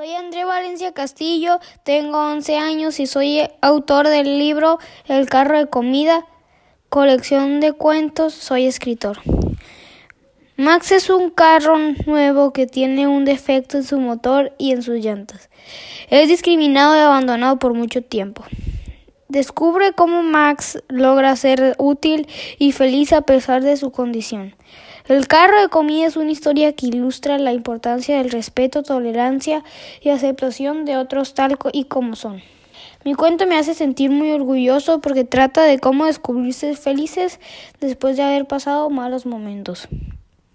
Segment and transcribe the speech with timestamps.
[0.00, 5.66] Soy André Valencia Castillo, tengo 11 años y soy autor del libro El carro de
[5.66, 6.26] comida,
[6.88, 9.18] colección de cuentos, soy escritor.
[10.56, 11.76] Max es un carro
[12.06, 15.50] nuevo que tiene un defecto en su motor y en sus llantas.
[16.08, 18.42] Es discriminado y abandonado por mucho tiempo.
[19.30, 22.26] Descubre cómo Max logra ser útil
[22.58, 24.56] y feliz a pesar de su condición.
[25.06, 29.62] El carro de comida es una historia que ilustra la importancia del respeto, tolerancia
[30.00, 32.42] y aceptación de otros tal y como son.
[33.04, 37.38] Mi cuento me hace sentir muy orgulloso porque trata de cómo descubrirse felices
[37.80, 39.86] después de haber pasado malos momentos.